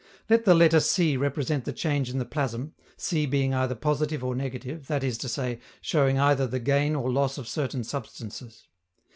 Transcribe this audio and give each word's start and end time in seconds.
Let 0.31 0.45
the 0.45 0.55
letter 0.55 0.79
C 0.79 1.15
represent 1.15 1.63
the 1.65 1.71
change 1.71 2.09
in 2.09 2.17
the 2.17 2.25
plasm, 2.25 2.73
C 2.97 3.27
being 3.27 3.53
either 3.53 3.75
positive 3.75 4.23
or 4.23 4.33
negative, 4.33 4.87
that 4.87 5.03
is 5.03 5.15
to 5.19 5.29
say, 5.29 5.59
showing 5.79 6.17
either 6.17 6.47
the 6.47 6.59
gain 6.59 6.95
or 6.95 7.11
loss 7.11 7.37
of 7.37 7.47
certain 7.47 7.83
substances. 7.83 8.67